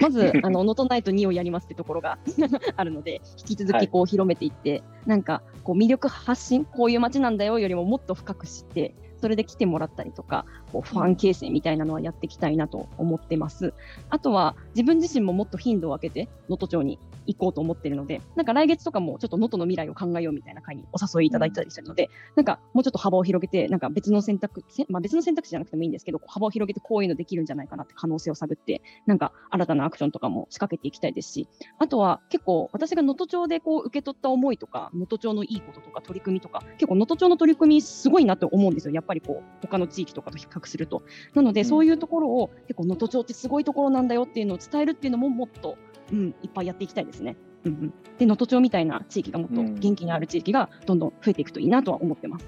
[0.00, 2.18] まず、 あの、ノートナイト2をやりますってところが
[2.76, 3.88] あるので、引き続はい。
[3.88, 13.74] きこう広めていって、なんか、こう魅力発信、こういう街なんだよよりももっと深く知って、それで来てもらったりとか、こうファン形成みたいなのはやっていきたいなと思ってます。
[14.08, 38.94] あとは、自分自身ももっと頻度を上げて、能登町に行こうと思ってるので、なんか来月とかもちょっと能登の未来を考えようみたいな会にお誘いいただいたりしてるので、なんかもうちょっと幅を広げて、なんか別の選択、まあ、別の選択肢じゃなくてもいいんですけど、幅を広げてこういうのできるんじゃないかなって可能性を探って、なんか新たなアクションとかも仕掛けていきたいですし、あとは結構私が能登町でこう受け取った思いとか、能登町のいいこととか取り組みとか、結構能登町の取り組みすごいなと思うんですよ。
[38.94, 41.02] やっぱりこう他の地域とかと比較すると。
[41.34, 45.76] なので、うんそういうところを結構能登町ってすごいところなんだよっていうのを伝えるっていうのももっと、
[46.12, 47.36] うん、いっぱいやっていきたいですね。
[47.64, 52.46] うんうん、で能登町みたいな地域がもっとうん元気にある地域がどんどん増えていくといいなとは思ってます。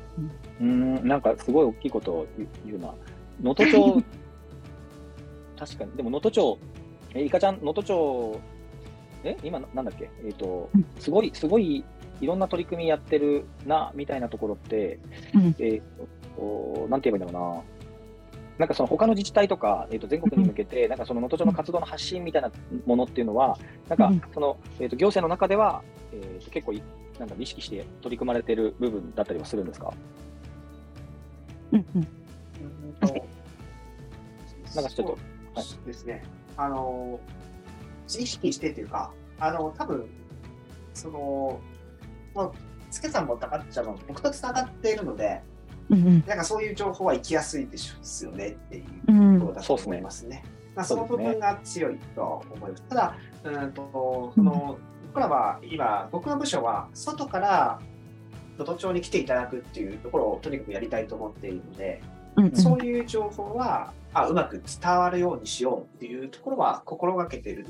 [0.61, 2.27] うんうーん、なんかすごい大きいことを
[2.64, 2.94] 言うな。
[3.42, 4.03] 能登町、
[5.59, 6.59] 確かに、でも能登町、
[7.14, 8.40] え、いかちゃん、能登町、
[9.25, 10.11] え、今ななんだっけ？
[10.25, 11.85] えっ、とうん、すごい、すごい、
[12.20, 14.98] いろんな取り組みやってるな、みたいなところって、
[15.35, 15.83] うんえっ、
[16.37, 17.62] と、なんて言えばいいんだろうな。
[18.58, 22.50] なんかその他の自治体とか、えー、と全国に向けて、なんかその能登町の活動の発信みたいな
[22.86, 24.22] ものっていうのは、なんかうん。
[24.32, 26.82] その、えー、と行政の中では、えー、と結構い
[27.18, 29.92] なんか意識して取り組まれてる部分だったりはするんですか？
[31.72, 32.08] うんうん。
[34.74, 35.18] なんかちょっと
[35.60, 36.22] そうですね。
[36.56, 37.20] あの、
[38.06, 40.06] 意識してっていうか、あの、多分、
[40.94, 41.60] その、
[42.34, 42.52] もう、
[42.90, 45.42] つけさんも高っちゃんも僕とつながっているので、
[45.92, 46.24] うんうん。
[46.26, 50.44] なんかそういう情報は行きやすいでしょですよねっていううんところだと思いますね。
[50.74, 52.83] まあ、その部分が強いとは思います。
[52.88, 57.78] ただ、うんとその僕らは今、僕の部署は外から
[58.57, 62.02] 能登町に来ていただくっていうところをとにかくやりたいと思っているので、
[62.37, 62.57] うんうん。
[62.57, 67.66] そういう情報はあうまく伝わるようにしようっていうところは心がけている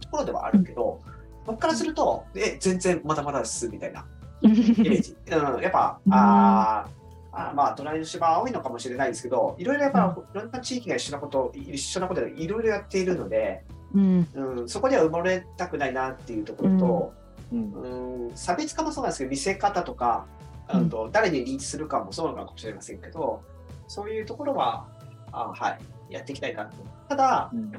[0.00, 1.00] ところではあるけど、
[1.46, 4.04] 僕からすると、え、全然まだまだですみたいな。
[4.42, 5.16] イメージ。
[5.26, 6.12] うん、やっぱ、うん。
[6.12, 7.01] あー
[7.32, 13.64] あーまあ、隣の芝は多いのかもしれないですけど、いろいろやっぱ、いろんな地域が一緒なこと、一緒なことでいろいろやっているので、
[13.94, 14.28] うん。
[14.34, 17.14] うん、そこには埋もれたくないなっていうところと、
[17.52, 18.28] うん。
[18.28, 20.26] うん、差別化もそうなんですけど、見せ方とか、
[20.72, 20.90] うん。
[20.90, 23.42] と誰にリーチするかもそうなのかもしれませんけど、
[23.88, 24.86] そういうところは、
[25.32, 25.78] あはい、
[26.12, 26.76] やっていきたいなと。
[27.08, 27.72] ただ、うん。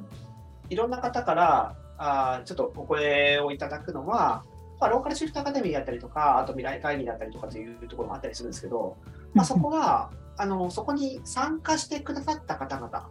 [0.69, 4.43] いろんな方からあーちょっとお声をいただくのは、
[4.79, 8.97] まあ、ローカルシフトアカデミーだったりとか、あと未来会議だったりとかというところもあったりするんですけど、
[9.33, 13.09] まあ、そこはあのそこに参加してくださった方々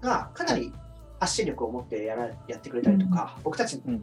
[0.00, 0.72] がかなり
[1.20, 4.02] 発信力を持ってやらやってくれたりとか、僕たちうん。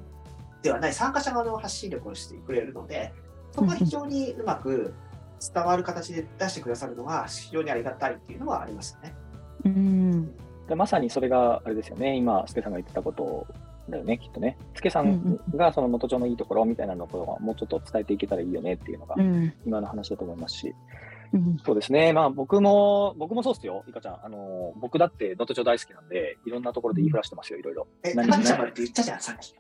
[0.62, 3.14] ではない参加者側の発信力をしてくれるので、
[3.52, 4.94] そこは非常にうまく
[5.54, 9.16] 伝わる形で出してくださるのが非常にありがたいっていうのはありますよね。
[9.66, 10.36] うん。
[10.68, 13.48] でまさにそれがあれですよね、今、スケさんが言ってたこと
[13.90, 14.58] だよね、きっとね。
[14.76, 19.54] スケさんがその能登町のいいところみたいなのをもうちょっと伝えていけたらいいよねっていうのがうん。
[19.66, 20.76] 今の話だと思いますし、
[21.34, 21.58] うん。
[21.66, 24.20] そうですね、まあ僕も、僕もそうっすよ、いかちゃん。
[24.24, 27.88] あの、僕だって能登町大好きなんで、いろんなところで言いふらしてますよ、いろいろ。
[28.04, 29.52] え、何高橋ちゃんまでって言ったじゃん、さっき。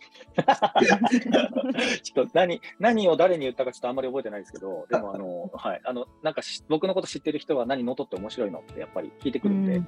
[2.01, 9.87] ちょっと何、何を誰に言ったかちょっとあんまり覚えてないですけど、でもあの、はい、あの、なんかし僕のこと知ってる人は何能登って面白いのってやっぱり聞いてくるんで、うん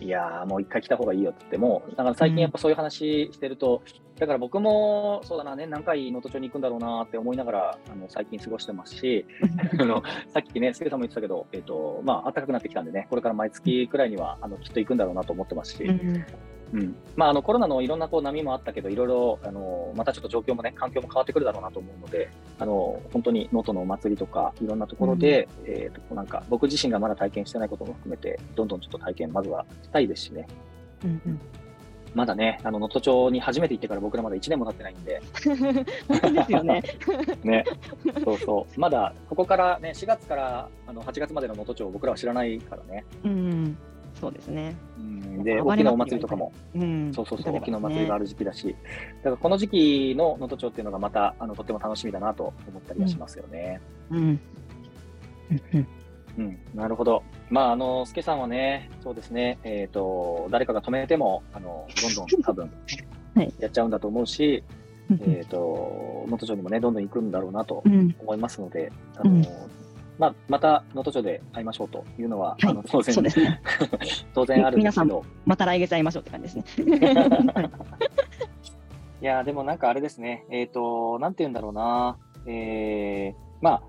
[0.00, 3.82] いやー、もう一回来た方がいいよって言っても、だから最近やっぱそういう話してると、
[4.18, 9.26] だから僕もそうだな、年何回能登町に行くんだろうなって思いながら、あの最近過ごしてますし、
[9.78, 16.24] あのさっきね、スケさんも言ってたけど、えっ、と、まあ、暖かくなってきたんでね、これから毎月くらいには、あの、きっと行くんだろうなと思ってますし、うん
[16.72, 16.96] うん。
[17.16, 30.46] まあ、あの、コロナのいろんなこう波もあったけど、いろいろ、あの、またちょっと状況もね、環境も変わってくるだろうなと思うので、あの、本当に能登のお祭りとか、いろんなところで、えっ、と、なんか、僕自身がまだ体験してないことも含めて、どんどんちょっと体験、まずはしたいですしね。
[31.04, 31.40] うんうん
[32.14, 35.22] まだね、あの、能登町に初めて行ってから僕らまだ1年も経ってないんで、
[36.08, 36.82] 本当ですよね。
[37.44, 37.64] ね、
[38.24, 38.80] そうそう。
[38.80, 43.04] まだ、ここからね、4月からあの8月までの能登町を僕らは知らないからね。
[43.24, 43.78] うん、
[44.14, 44.76] そうですね。
[44.98, 48.74] うん、で、大きなお祭りとかも、うん、そうそうそう、大きなお祭りがある時期だし、
[49.18, 53.80] だからこの時期の能登町っていうのがまた、あの、とっても楽しみだなと思ったりはしますよね。
[54.10, 54.40] うん。
[56.38, 56.58] うん。
[56.74, 57.22] なるほど。
[57.50, 62.70] まあ、あの、スケさんはね、そうですね、えっ、と、誰かが止めても、あの、どんどん多分
[63.34, 64.62] はい、やっちゃうんだと思うし、
[65.10, 65.20] うん。
[65.30, 68.14] えっ、と、能登町にもね、どんどん行くんだろうなとうん。
[68.20, 69.46] 思いますので、あの、うん
[70.18, 72.66] まあ、また能登町で会いましょうというのは、はい。
[72.68, 73.14] あの当然。
[73.14, 73.62] そうですね。
[74.34, 76.98] 当然あるんですけ皆ど、また来月会いましょうって感じですね。
[77.14, 77.62] は
[79.20, 83.82] いいやーでもなんかあれですね、えっ、と、なんて言うんだろうな、えー、まあ、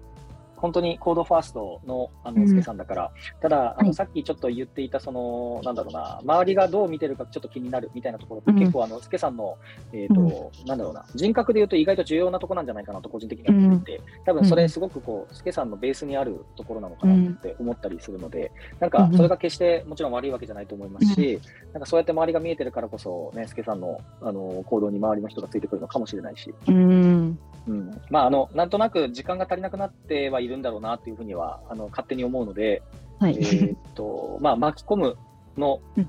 [0.59, 2.41] 本当にコードファーストのあうん。
[2.41, 3.87] のスケさんだから、ただ、あはい。
[3.87, 8.59] のさっきちょっと言っていた、その、なんだろうな、周りがどう見てるかちょっと気になるみたいなところって、うん。
[8.59, 9.57] 結構、あの、スケさんの、
[9.93, 21.39] えっ、と、なんだろうな、人格で言うと意外と重要なところなんじゃないかなと、個人的には思っていて、多分それすごくこう、スケさんのベースにあるところなのかなって思ったりするので、なんか、それが決してもちろん悪いわけじゃないと思いますし、
[21.73, 27.39] なんかそうやって周りが見えてるからこそ、ね、スケさんのあの行動に周りの人がついてくるのかもしれないし、うん。
[27.67, 32.81] うん、まあ、あの、なんとなく時間が足りなくなってはいるんだろうなっていうふうには、あの、勝手に思うので、
[33.19, 33.37] はい。
[33.37, 35.17] えーっと、 まあ、巻き込む
[35.57, 36.07] のうん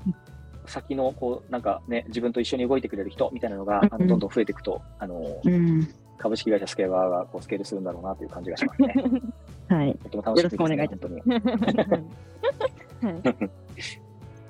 [0.67, 5.87] 先の、こう、なんかね、自分と一緒に動いてくれる人みたいなのが、あうんのどんどん増えていくと、あの、うん。
[6.21, 8.93] 株式会社スケ側がこうスケールするんだろうなという感じがしますね。
[9.69, 9.97] はい。
[10.03, 10.57] とても楽しみです、ね。
[10.57, 11.21] よろしくお願いいた本当に。
[13.13, 13.19] は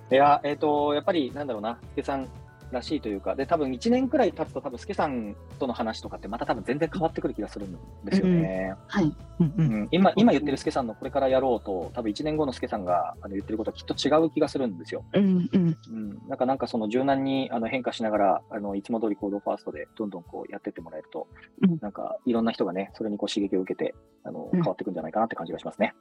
[0.09, 0.11] い。
[0.11, 2.27] いや、えっ、と、やっぱり、なんだろうな、スケさん
[2.71, 8.75] らしいというか、で、多分1年くらい経つと、多分スケさんとの話とかって、また多分全然変わってくる気がするんですよね。
[8.87, 9.15] はい。
[9.39, 9.53] うんう。
[9.57, 15.03] うんん今、今言ってるスケさんのこれからやろうと、多分1年後のスケさんがあの言ってることはきっと違う気がするんですよ。
[15.13, 15.77] うんうん。
[15.89, 16.27] うん。
[16.27, 21.27] なんか、なんかその柔軟にあの変化しながら、あの、いつも通り行動ファーストでどんどんこうやってってもらえると、
[21.61, 25.93] うんなんか、いろんな人がね、それにこう刺激を受けて、あの、うん変わっていくんじゃないかなって感じがしますね。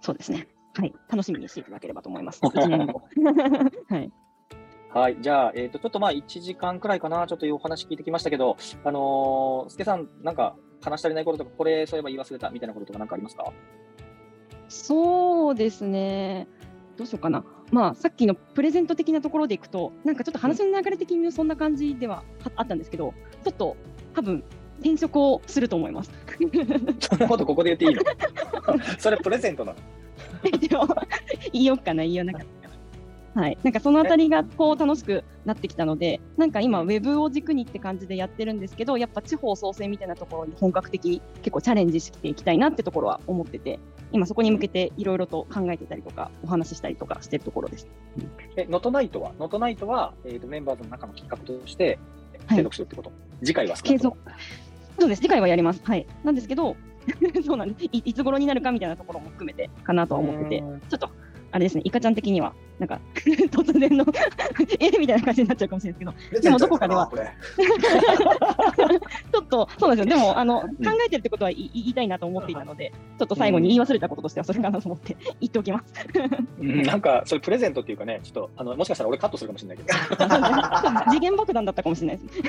[0.00, 0.46] そうですね。
[0.74, 0.94] はい。
[1.08, 2.40] 楽しみにしていただければと思います。
[2.44, 4.12] はい。
[4.94, 5.16] はい。
[5.20, 13.50] じゃあ、えっ、と、ちょっとまあ、1時間くらいかな、ちょっとお話聞いてきましたけど、あのー、すけさん、なんか、話し足りないこととか、これ、そういえば言い忘れたみたいなこととか、なんかありますか？
[14.68, 16.46] そうですね。
[16.96, 22.22] どうしようかな、まあ、さっきのプレゼント的なところでいくと、なんかちょっと話の流れ的にそんな感じでは
[22.54, 23.76] あったんですけど、ちょっと
[24.14, 24.44] 多分
[24.80, 26.10] 転職をすると思います。
[27.00, 28.78] そんなことここで言っていいの？
[28.98, 29.78] それプレゼントなの？
[31.52, 32.61] 言いようかな、言いようなかった。
[33.34, 43.78] はい、なんかそのあたりがこう楽しくなってきたので、なんか今、ウェブを軸にって感じでやってるんですけど、やっぱ地方創生みたいなところに本格的に結構チャレンジしていきたいなってところは思ってて、
[44.12, 47.88] 今そこに向けていろいろと考えてたりとか、お話ししたりとかしてるところです。
[48.56, 49.32] え、ノトナイトは？
[49.38, 51.98] ノトナイトは、えーと、メンバーズの中の企画として
[52.46, 54.18] はい継続するってこと、次回は継続。
[54.98, 55.80] そうです、次回はやります。
[55.84, 56.06] はい。
[56.22, 56.76] なんですけど、
[57.44, 57.88] そうなんですい。
[58.04, 61.08] いつ頃になるかみたいなところも含めてかなとは思ってて、うんちょっと、
[61.50, 64.04] あれですね、イカちゃん的には、なんか、 突然の
[64.80, 64.90] え？
[64.98, 67.08] みたいな感じになっちゃうかもしれないですけど、でもどこかでは。
[69.32, 70.16] ちょっと、そうなんですよ。
[70.16, 70.68] でも、あの、ん。
[70.84, 75.94] 考えてるってことは言いたいなと思っていたので、ちょっと最後に言い忘れたこととしては、それかなと思って言っておきます。
[76.60, 81.12] うんなんか、それプレゼントっていうかね、ちょっと、あの、もしかしたら俺カットするかもしれないけど。
[81.12, 82.42] 次元爆弾だったかもしれないです。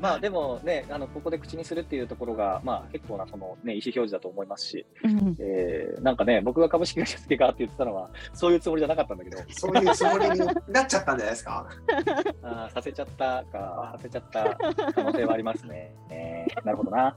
[0.00, 5.36] まあでもね、あのここで口にするっていうところが、まあ、結構なその、ね、意思表示だと思いますし、うん。
[5.40, 11.66] えーなんかね、僕が株式会社助がって言ってたのは、そういうつもりじゃなかったんだけど、そういうつもりになっちゃったんじゃないですか？
[12.42, 14.56] あーさせちゃったか、させちゃった
[14.94, 15.94] 可能性はありますね。
[16.10, 17.16] え ーなるほどな。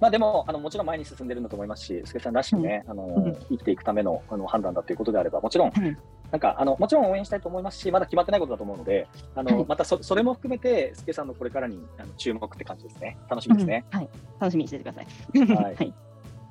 [0.00, 5.96] まあでも、あのもちろん前に進んでるんだと思いますし、助さんらしくね、あのうん生きていくためのあの判断だということであれば、もちろん、はい
[6.30, 13.16] なんかあのもちろん応援したいと思いますし、まだ決まってないことだと思うので、あのはいまたそそれも含めて、助さんのこれからにあの注目って感じですね。
[13.30, 13.84] 楽しみですね。
[13.92, 14.08] うんはい。
[14.38, 15.54] 楽しみにしててください。
[15.56, 15.94] はい はい。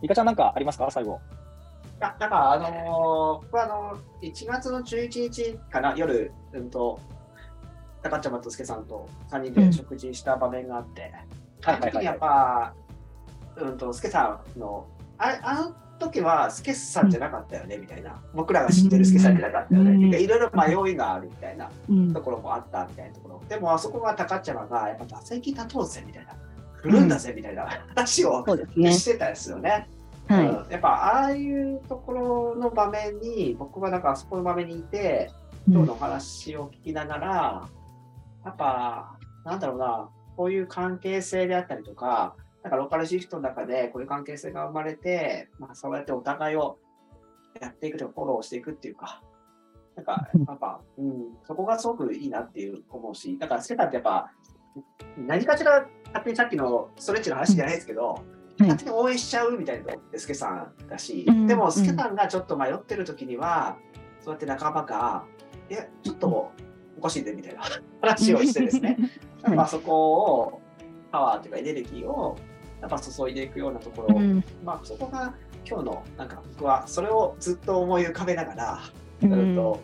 [0.02, 1.20] いかちゃん、なんかありますか、最後。
[1.98, 7.00] いやなんかあのー僕はあの1月の11日かな夜、うんと
[8.04, 11.12] 高ちゃまとすけさんと3人で食事した場面があって、
[11.66, 12.74] あの時にやっぱ、
[13.58, 18.22] うんとすけさんのあれあの時はすけさんじゃなかったよねみたいな。
[18.36, 20.12] 僕らが知ってるすけさんじゃなかったよね、うん。
[20.12, 22.14] でいろいろ迷いがあるみたいなうん。
[22.14, 23.44] ところもあったみたいなところ。
[23.50, 26.34] でもあそこが高ちゃまがやっぱ打席立とうぜみたいな。
[26.76, 28.46] 振るんだぜみたいな話を。
[28.46, 29.90] してたですよね。
[30.28, 30.48] はい。
[30.48, 35.32] うんやっぱああいうところの場面に僕はなんかあそこの場面にいて
[35.68, 37.70] 今日のお話を聞きながら、
[38.46, 46.78] やっぱなんだろうなこういう関係性であったりとかなんかローカルシフトの中でこういう関係性が生まれて、まあ、そうやってお互いを
[47.60, 49.22] やっていくというかフォローしていくっていうか
[49.96, 54.32] なんか やっぱ、うん、そこがすごくいいなっていう思うしだからスケさんってやっぱ
[55.18, 63.78] 何かしら勝手にさっきのストレッチの話じゃないですけど、はい勝手に応援しちゃうみたいなのってさんだし、うんでもスケさんがちょっと迷ってる時には、
[64.20, 65.24] そうやって仲間が、
[65.70, 66.52] いや、ちょっと
[66.98, 67.62] おかしいねみたいな
[68.02, 68.98] 話をしてですね、
[69.44, 70.62] やっぱそこを、
[71.12, 72.38] パワーというかエネルギーを
[72.82, 74.44] やっぱ注いでいくようなところ、うん。
[74.64, 75.34] まあそこが
[75.68, 78.80] 今日のなんか僕はそれをずっと思い浮かべながら、
[79.22, 79.80] ううんんと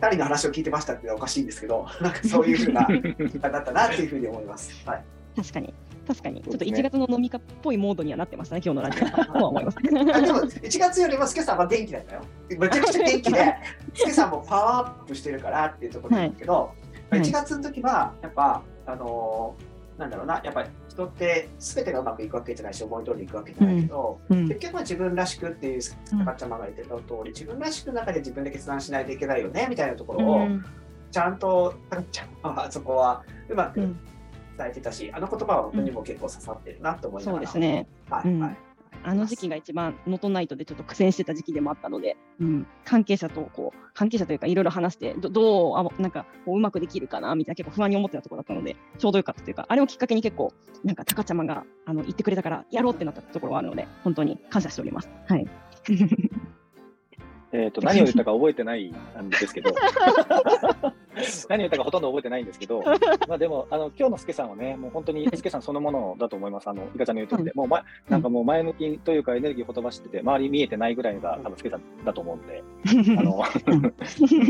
[0.00, 2.86] 2人の話を聞いてましたっていうのはおかしいんですけど、なんかそういうふうな
[3.50, 4.86] だったなっていうふうに思います。
[4.86, 5.04] はい、
[5.36, 5.74] 確かに。
[6.06, 6.36] 確かに。
[6.36, 6.78] ちょっとそうですね。
[6.80, 9.24] 1月の飲み会っぽいモードにはなってましたね、今日のラジオは。
[9.26, 9.78] とは思います。
[9.78, 12.22] あでも1月よりもスケさんは元気だったよ。
[12.48, 13.54] めちゃくちゃ元気で、
[13.94, 16.72] スケさんもパワーアップしてるからっていうところなんだけど、
[17.10, 17.20] はい。
[17.20, 24.48] 1月の時はやっぱ、あのーなんだろうな、やっぱり人って全てがうまくいくわけじゃないし、思い通りにいくわけじゃないけど、うん。
[24.48, 25.80] 結局は自分らしくっていう
[26.24, 30.64] 高ちゃまが言ってた通り、自分らしくの中で自分で決断しないといけないよねみたいなところを、うん。
[31.10, 34.00] ちゃんと高ちゃまはそこはうまくうん
[34.60, 37.42] 伝えてたし、あの言葉は僕にも結構刺さってるなと思いなそがら。
[37.42, 37.88] うですね。
[38.10, 38.56] うんはいはい
[39.02, 50.52] あの時期が一番ノートナイトでちょっと苦戦してた時期でもあったので、うん、関係者とこう関係者というかいろいろ話してどどうあなんかこううまくできるかなみたいな結構不安に思ってたところだったのでちょうどよかったというかあれをきっかけに結構
[50.84, 55.08] なんか高ちゃまがあの言ってくれたからやろうってなったところがあるので本当に感謝しております。
[55.28, 55.46] はい。
[57.52, 59.74] えっと何を言ったか覚えてないんですけど、
[61.48, 62.82] 何を言ったかほとんど覚えてないんですけど、
[63.28, 72.62] まあでも、あの今日のスケさんはね、もう本当に スケさんそのものだと思います、あのイカちゃんの言う通りで、もう、ま、なんかもう前向きというか、エネルギーほとばしてて、周り見えてないぐらいが多分スケさんだと思うんで、
[73.18, 73.42] あの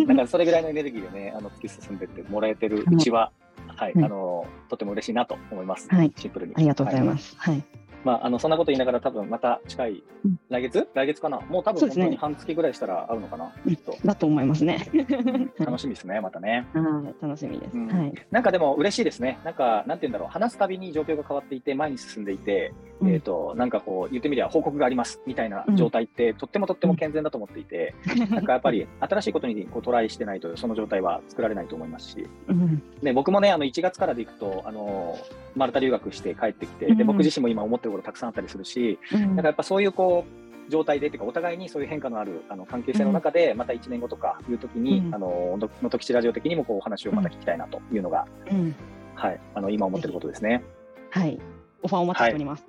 [0.07, 3.33] なんかそれぐらいのエネルギーでね、あの突き進んでってもらえてるうちは、
[3.77, 6.55] はい、うんあのとても嬉しいなと思います、はいシンプルに。
[6.57, 7.37] ありがとうございはます。
[7.39, 7.63] はい。
[8.05, 10.89] まあ、あのそんなこと言いながら、多分また近いうん、来月？
[10.95, 11.41] 来月かな？
[11.41, 14.87] もう多分本当に半月ぐらいしたら会うのかな、うんきっとだと思いますね。
[15.59, 16.67] 楽しみですね、またね。
[16.73, 16.81] は
[17.21, 17.77] い、楽しみです。
[17.77, 18.13] うんはい。
[18.31, 19.39] なんかでも嬉しいですね。
[19.45, 23.13] なんか、なんて言うんだろう、話すたびに状況が変わっていて、前に進んでいて、うん。
[23.13, 27.95] えっ、と、なんかこう、言ってみりゃ報告がありますみたいな状態って、とってもとっても健全だと思っていて、
[28.31, 32.83] なんかやっぱり新しいことにこうトライしてないと、その状態は作られないと思いますし、うん。
[33.03, 35.19] ね、僕もね、あの1月からでいくと、あの
[35.55, 37.07] マルタ留学して帰ってきて、でうん。
[37.07, 39.21] 僕自身も今思ってることたくさんあったりするし、うん。
[39.21, 40.41] なんかやっぱそういうこう、
[40.71, 45.15] 状態で、っていうか、お互いにそういう変化のあるあの関係性の中で、また1年後とかいうときに、うん。
[45.15, 48.75] あの、ののときちラジオ的にもこうお話をまた聞きたいなというのが、うん、
[49.15, 50.63] はい、あの、今思ってることですね。
[51.11, 51.39] はい。
[51.83, 52.67] オファーお待ちしております。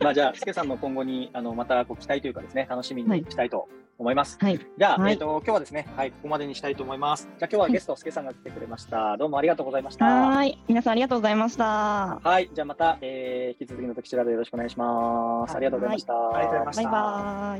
[0.00, 4.38] まあ、じゃあ、 すけさんの今後に、あの、またこう期待というかですね、楽しみにしたいと思います。
[4.40, 4.58] はい。
[4.58, 7.28] じゃあ、はいえっ、と、今日はですね、はい、ここまでにしたいと思います。
[7.38, 9.16] じゃあ、今日はゲスト、すけさんが来てくれました。
[9.16, 10.04] どうもありがとうございました。
[10.04, 10.58] はーい。
[10.68, 12.20] 皆さんありがとうございました。
[12.22, 15.56] はい、じゃあまた、えー、引き続きの時ちらでよろしくお願いします。
[15.56, 16.14] ありがとうございました。
[16.14, 17.56] ありがとうございましたバイバ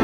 [0.00, 0.03] イ。